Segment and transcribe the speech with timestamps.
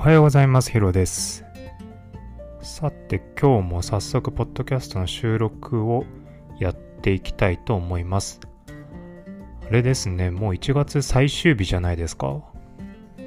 [0.00, 0.70] おはようございます。
[0.70, 1.44] ヒロです。
[2.62, 6.06] さて、今日も早速、ポッドキャストの収録を
[6.58, 8.40] やっていきたいと思います。
[9.68, 12.40] あれですね、もう1月最終日じゃないですか。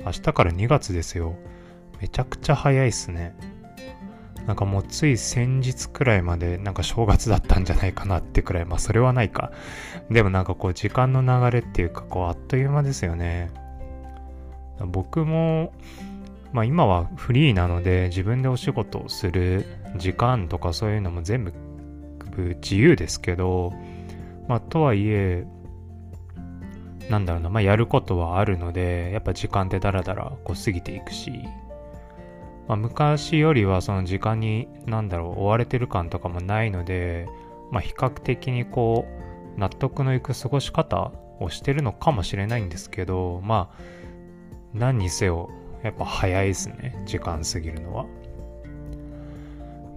[0.03, 1.35] 明日から2月ですよ。
[2.01, 3.35] めちゃくちゃ早いっすね。
[4.47, 9.51] なんかもうつい先日くらいまでなんか正月だったんじゃないかなってくらい、まあそれはないか。
[10.09, 13.51] でもなんかこう時間の流れっていうかこうあっという間ですよね。
[14.79, 15.71] 僕も
[16.53, 19.65] まあ今はフリーなので自分でお仕事をする
[19.97, 21.53] 時間とかそういうのも全部
[22.61, 23.73] 自由ですけど、
[24.47, 25.45] まあとはいえ、
[27.09, 31.31] なんだろうな、まあやることはあるので、やっぱ時間ってダラダラこう過ぎていくし、
[32.67, 37.27] まあ昔よりはその時間になんだろう追われてる感とかもないので、
[37.71, 39.05] まあ比較的にこ
[39.57, 43.77] う納得のいく過ごし方をしてるのかもしれないんですけど、まあ
[44.73, 45.49] 何にせよ
[45.83, 47.01] やっぱ早いですね。
[47.05, 48.05] 時間過ぎるのは。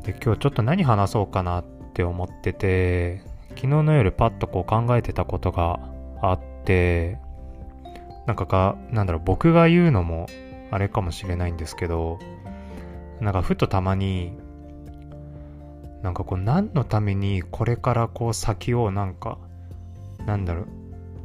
[0.07, 5.81] で今日ちょっと何話そうかなって思ってて昨日の夜パッとこう考えてたことが
[6.23, 7.19] あって
[8.27, 10.27] なんかかなんだろう僕が言うのも
[10.71, 12.21] あれかもしれないんですけど
[13.21, 14.33] なんかふとたまに
[16.03, 19.39] なんかこう何のためにこれからこう先をなんか
[20.25, 20.67] なんだろう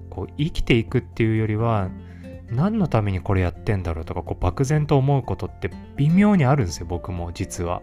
[0.10, 1.90] こう生きていくっていうよりは
[2.52, 7.82] 何のためにこれやってんだろうとかこう漠然と思うことって微妙にあるんですよ僕も実は。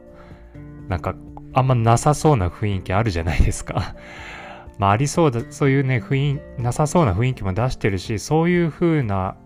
[0.88, 1.14] なんか
[1.54, 3.96] あんまなさそうな雰囲気あるじゃないですか。
[4.78, 9.36] まあありそうだそういうね雰囲なさそうな雰囲気も出してるしそういう風な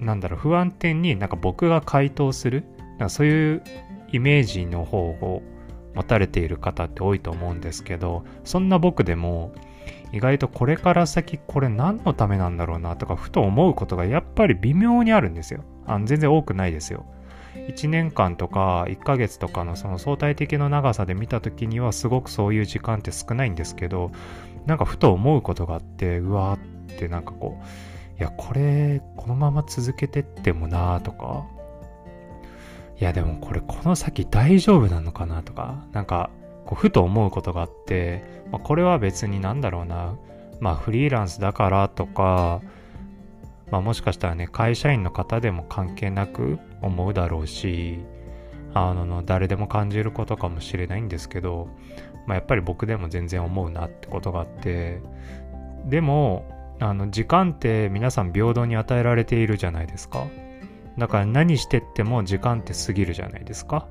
[0.00, 3.62] なんだろう不安定になんか僕が回答するなんかそういう
[4.12, 5.42] イメージの方を
[5.94, 9.52] 持たれている方って多いと思うんですけどそんな僕でも
[10.12, 15.64] 意外とこれから先これ何のためなんだろうなとかふと思うことがやっぱり微妙にあるんですよ。
[15.86, 17.06] あの全然多くないですよ。
[17.54, 24.10] 1年間とか1ヶ月とかのその相対的な長さで見た時にはすごくそういう時間って少ないんですけど
[24.66, 31.46] なんかふと思うことがあってうわーってなんかこういやこれこのまま続けてってもなーとか
[33.00, 36.30] いやでもこれこの先大丈夫なのかなとかなんか
[36.68, 40.18] こうふと思うことがあって、まあ、これは別になんだろうな。
[40.60, 42.60] まあフリーランスだからとか、
[43.70, 48.00] まあ、もしかしたらね会社員の方でも関係なく思うだろうし
[48.74, 51.68] あの誰でも感じることかもしれないんですけど、
[52.26, 55.00] まあ、やっぱり僕でも全然思うなってことがあって
[55.86, 56.44] でも
[56.80, 60.26] あの時間って皆さん平等に与えられているじゃないですか。
[60.98, 63.86] だから何してっても時間って過ぎるじゃないですか。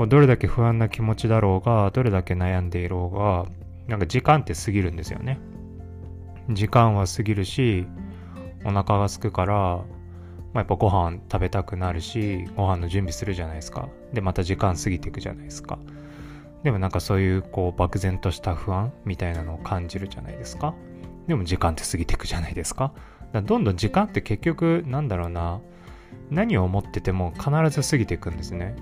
[0.00, 3.44] こうどれだけ不安な気持ちだろうがどれだけ悩んでいろうが
[3.86, 5.38] なんか時間って過ぎるんですよね。
[6.48, 7.86] 時間は過ぎるし
[8.64, 9.84] お腹が空くから、ま
[10.54, 13.90] あ、やっぱご飯食べたくなるしご飯の準備するじゃないですか。
[14.14, 15.78] でまた時間過ぎていくじゃないですか。
[16.62, 20.74] でもなんかそういうこう漠然とした不安みたいなのを感じるじゃないですか。
[21.26, 22.94] でも時間って過ぎていくじゃないですか。
[23.34, 25.60] だどんどん時間って結局なんだろうな
[26.30, 27.50] 何を思ってても必
[27.82, 28.74] ず過ぎていくんですね。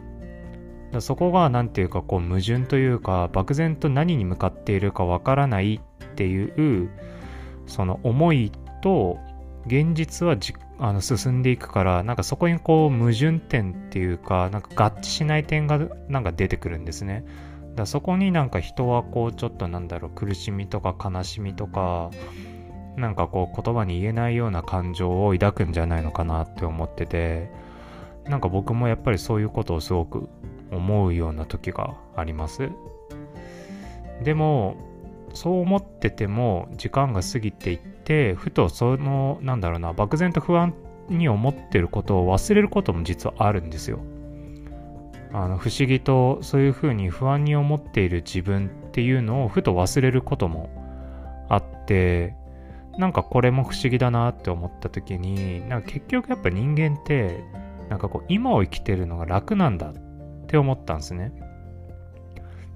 [1.00, 6.90] そこが何ていうかこう矛盾というか漠然と何に向かっているかわからないっていう
[7.66, 8.50] その思い
[8.82, 9.18] と
[9.66, 15.78] 現実はじあの進んでいくからなんかそこにこう矛盾点っていうかなんか合致しない点が
[16.08, 17.24] なんか出てくるんですね。
[17.74, 22.10] だそこになんか人はこうちょっとなんだろう苦しみとか悲しみとか
[22.96, 27.50] なんかこう言葉に言えないような感情を抱くんじゃないのかなって思ってて
[28.26, 30.28] なんか僕もやっぱりそういうことをすごく
[30.70, 32.70] 思うような時があります。
[34.22, 34.76] でも
[35.34, 40.74] そう思ってても時間が過ぎていってふとそのなんだろうな漠然と不安
[41.08, 44.00] に思ってることを忘れることも実はあるんですよ。
[45.32, 50.70] あの不思議とそういうふうに不安に思っている自分っていうのをふと忘れることも
[51.50, 52.34] あって
[52.96, 57.44] なんかこれも不思議だなって思った時になんか結局やっぱ人間って
[57.90, 59.92] なんかこう今を生きてるのが楽なんだっ
[60.48, 61.32] って思ったんですね。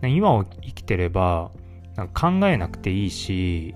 [0.03, 1.51] 今を生きてれば
[1.97, 3.75] なんか考えなくていいし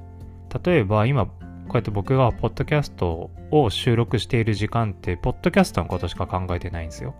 [0.64, 1.32] 例えば今こ
[1.70, 7.14] うやって僕がポッドキャストを収録している時間ってポッドキャストのことしか考えてないんですよ。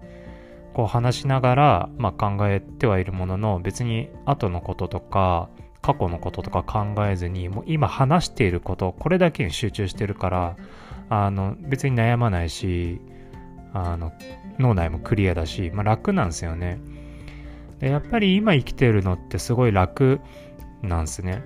[0.75, 5.49] こう話しながら、まあ、考えてはいるものの別に後のこととか
[5.81, 10.57] 過去のこととか考えずにもう今話していることこれだけに集中してるから
[11.09, 13.01] あの別に悩まないし
[13.73, 14.13] あの
[14.59, 16.79] 脳内もクリアだし、まあ、楽なんですよね。
[17.81, 20.21] でやっぱり今生きてるのってすごい楽
[20.83, 21.43] なんですね。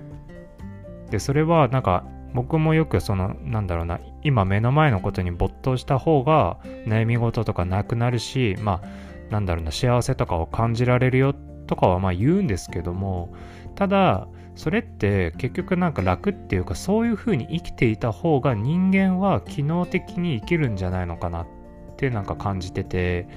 [1.09, 11.35] でそれはなんか僕もよくそのなんだろうな今目の前のことに没頭した方が悩み事とかなくなるしまあなんだろうな幸せとかを感じられるよ
[11.67, 13.33] とかはまあ言うんですけども
[13.75, 21.47] ただそれって結局なんか楽っていうかそういう風に生きていた方が人間は機能的に生きるんじゃないのかなっ
[22.01, 23.27] てなんか感じてて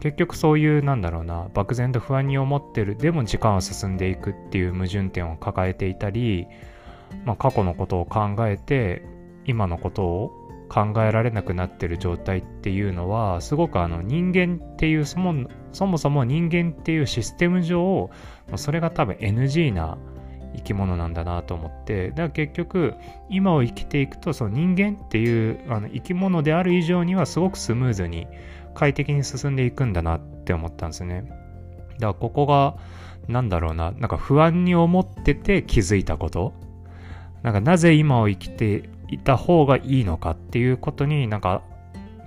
[0.00, 6.46] 結局そういうなんだろうな漠然と不安に思ってるでも時間は進んでいくっていう矛盾点を抱えていたり、
[7.24, 9.02] まあ、過去のことを考えて
[9.46, 10.30] 今のことを
[10.68, 18.10] 考えられなくなってる状態っていうのはすごくあの人間っていうそもそもそも人間っていうシステム上
[18.56, 19.96] それが多分 NG な
[20.56, 22.94] 生き物なんだなと思ってだから結局
[23.28, 28.26] 今を生きていくとその人間っていうあの生き物である以上にはすごくスムーズに
[28.74, 31.24] 快適に進んでいくんだなって思ったんですね。
[31.94, 32.76] だからここが
[33.28, 36.52] なんだろうななんか不安に思ってて気づいたこと。
[37.42, 41.62] なんかなぜ今を生きていた方がいいのかっていうことになんか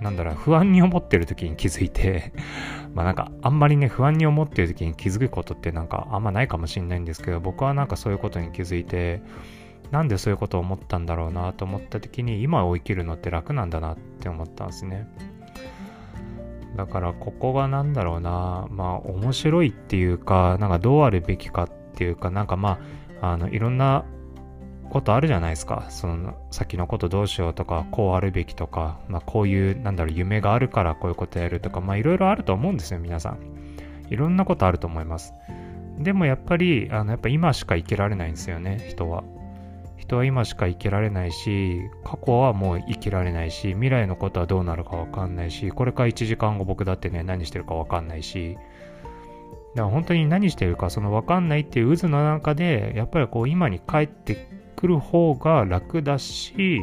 [0.00, 2.32] なんだろう不安に思ってる時に気づいて
[2.94, 9.22] まあなんかあんまりね不安に思ってる時に気づくことってなんかあんまないかもしれないんですけど僕はなんかそういうことに気づいて
[9.90, 15.08] なんでそういうことを思ったんだろうなと思った時に今を生きるのって楽なんだなって思ったんですね。
[16.76, 22.78] だからここがなんだろうなまあ面白いっていうかなんかどうあるべきかっていうかなんかま
[23.20, 24.04] ああのいろんな
[24.88, 25.86] ことあるじゃないですか。
[25.90, 33.38] その先のことどうしようとか、こうあるべきとか、まあこういう、なんだろう、夢があるからこういうことやるとか、まあいろいろあると思うんですよ、皆さん。
[34.10, 35.34] いろんなことあると思います。
[35.98, 39.24] でもやっぱり、あの、やっぱ今しか生きられないんですよね、人は。
[39.96, 48.56] 人は今しか生きられないし、過去はもう生きられないし、未来のことはどうなるかわかんないし、これから1時間後僕だってね、何してるかわかんないし、
[49.74, 56.80] だから本当に何してるかその分かんないっていう渦の中でやっぱりこう今に帰ってくる方が楽だし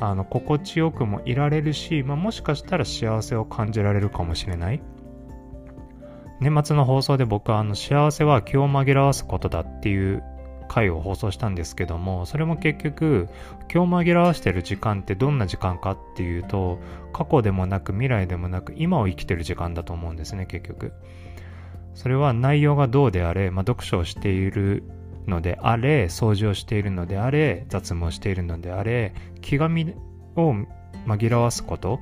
[0.00, 4.82] あの心地よくもいられるし、まあ、もしかしたら幸せを感じられるかもしれない。
[6.40, 10.22] 年末の放送で僕はあの幸せは気を紛らわすことだっていう
[10.68, 13.28] 回を放送したんですけどもそれも結局
[13.68, 16.78] 気を紛らわしてる時間ってどんな時間かっていうと
[17.12, 20.92] 過去でもなく未来でもなく今を生きてる時間だと思うんですね結局。
[21.92, 24.84] それは内容がどうであれ、まあ、読書をしている
[25.26, 29.94] のであれ掃除をしているのであれ雑務をしているのであれ気がみ
[30.36, 30.54] を
[31.06, 32.00] 紛らわすこと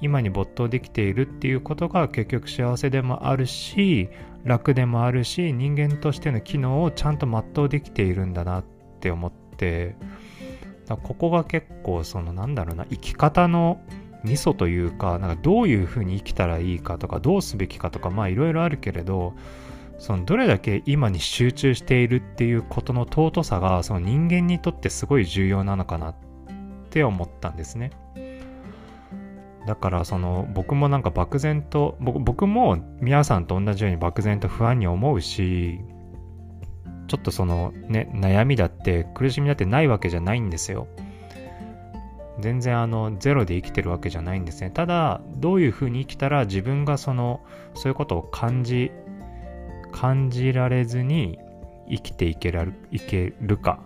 [0.00, 4.08] 今に没頭できているっていうことが結局幸せでもあるし
[4.44, 8.64] 楽でもあるし人間としての機能をちゃんと全うできているんだなっ
[9.00, 9.96] て思って
[10.88, 13.80] ここが結構そのなんだろうな生き方の
[14.22, 19.34] ミソというかなんかどういうふうに生きたらいいかとかどうすべきかとかまあいろいろあるけれど
[19.98, 26.14] そのどれだけ今に集中しているっていうことの尊さがその人間にとってすごい重要なのかなっ
[26.90, 27.90] て思ったんですね。
[29.66, 35.80] だからその僕もなんか漠然と僕も皆さんと同じように漠然と不安に思うし
[37.08, 40.86] ちょっとそのね悩みだって苦しみだってないわけじゃないんですよ。
[42.38, 44.70] 全然あのゼロで生きてるわけじゃないんですね。
[44.70, 47.40] ただどういうふうに生きたら自分がその
[47.74, 48.92] そういうことを感じ
[49.96, 51.38] 感じられずに
[51.88, 53.80] 生きていけらるいけるか、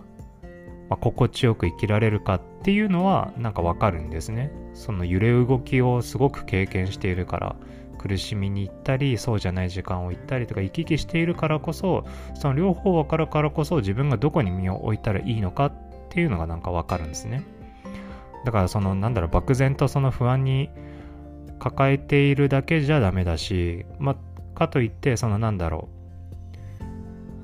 [0.89, 4.51] まあ、心地よく生きられるかっていうのはなんかわかるんですね。
[4.73, 7.55] その揺れ動きをすごく経験しているから
[7.97, 12.03] 苦しみに行ったりそうじゃない時間を行ったりとか行き来しているからこそ
[12.33, 15.73] その両方分かるからこそ自分がどこに身を置いたらいいのかっ
[16.09, 17.43] ていうのがなんかわかるんですね。
[18.43, 20.71] だからそのなんだろう漠然とその不安に
[21.59, 26.00] 抱えているだけじゃダメだし、まあ、かといってそのなんだろう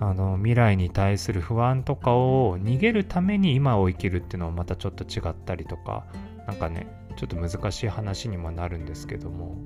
[0.08, 6.06] あの未来に対する不安とかを逃げるために今を生きるっていうのはまたちょっと違ったりとか
[6.48, 6.88] なんかね
[7.18, 9.58] ちょっと難しい話にもなるんですけども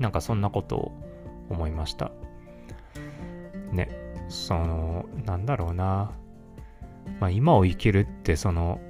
[0.00, 0.92] なんかそんなことを
[1.50, 2.10] 思いました。
[3.72, 3.88] ね
[4.28, 6.10] そのなんだろうな。
[7.20, 8.80] まあ今を生きるってその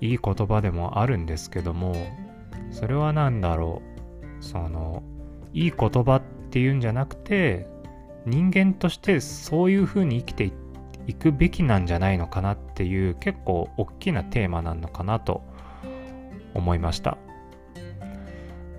[0.00, 1.94] いい言葉でもあるんですけども
[2.70, 3.82] それは何だろ
[4.40, 4.42] う。
[4.42, 5.02] その
[5.52, 7.68] いい言葉っていうんじゃなくて
[8.26, 10.52] 人間としてそういうふうに生きて
[11.06, 15.42] いくべきなんじゃないのかなっていう結構大きなテーマなのかなと
[16.54, 17.16] 思いました。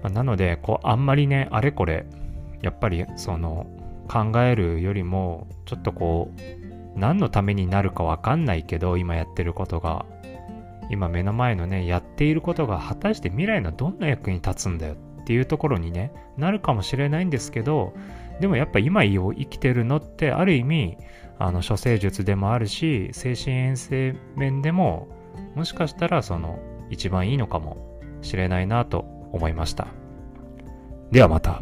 [0.04, 2.06] まあ、なのでこうあんまりねあれこれ
[2.62, 3.68] やっぱりその
[4.08, 10.06] 考えるよりもちょっとこう何のためになるかわかんないけど今やってることが
[10.90, 17.94] 今目の前のねやっていることが果たして未来のどんな役に立つんだよっていうところにねなるかもしれないんですけど
[18.42, 20.98] でもやっぱ今を生きてるのってある意味
[21.40, 25.08] あの処世術でもあるし精神衛生面でも
[25.56, 29.88] もしかしたらその一番いいのかもしれないなと思いました。
[31.12, 31.62] ではまた。